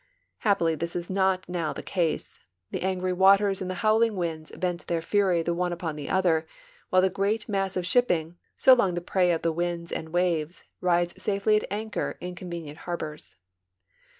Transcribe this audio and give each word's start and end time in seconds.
Happily 0.39 0.73
this 0.73 0.95
is 0.95 1.11
not 1.11 1.47
now 1.47 1.73
the 1.73 1.83
case; 1.83 2.33
the 2.71 2.81
angry 2.81 3.13
waters 3.13 3.61
and 3.61 3.69
the 3.69 3.85
howling 3.85 4.15
winds 4.15 4.49
vent 4.55 4.87
their 4.87 4.99
fur^^ 4.99 5.45
the 5.45 5.53
one 5.53 5.71
upon 5.71 5.95
the 5.95 6.09
other, 6.09 6.47
while 6.89 7.03
the 7.03 7.09
great 7.11 7.47
mass 7.47 7.77
of 7.77 7.85
shipping, 7.85 8.35
so 8.57 8.73
long 8.73 8.95
the 8.95 8.99
pre}^ 9.01 9.29
of 9.35 9.43
the 9.43 9.53
winds 9.53 9.91
and 9.91 10.09
waves, 10.09 10.63
rides 10.79 11.21
safely 11.21 11.55
at 11.55 11.67
anchor 11.69 12.17
in 12.19 12.33
convenient 12.33 12.79
harbors. 12.79 13.35